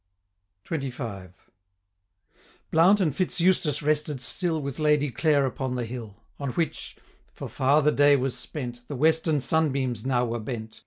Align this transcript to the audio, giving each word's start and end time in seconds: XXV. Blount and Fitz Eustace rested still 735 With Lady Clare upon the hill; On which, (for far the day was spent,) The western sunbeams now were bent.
XXV. 0.65 1.31
Blount 2.71 2.99
and 2.99 3.15
Fitz 3.15 3.39
Eustace 3.39 3.83
rested 3.83 4.19
still 4.19 4.55
735 4.55 4.63
With 4.63 4.79
Lady 4.79 5.11
Clare 5.11 5.45
upon 5.45 5.75
the 5.75 5.85
hill; 5.85 6.15
On 6.39 6.49
which, 6.53 6.95
(for 7.31 7.47
far 7.47 7.83
the 7.83 7.91
day 7.91 8.15
was 8.15 8.35
spent,) 8.35 8.87
The 8.87 8.95
western 8.95 9.39
sunbeams 9.39 10.03
now 10.03 10.25
were 10.25 10.39
bent. 10.39 10.79